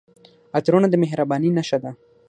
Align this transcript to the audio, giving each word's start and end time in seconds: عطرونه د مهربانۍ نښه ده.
عطرونه 0.57 0.87
د 0.89 0.95
مهربانۍ 1.03 1.49
نښه 1.57 1.77
ده. 1.83 1.91